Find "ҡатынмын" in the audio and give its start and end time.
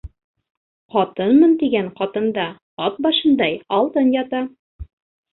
0.93-1.51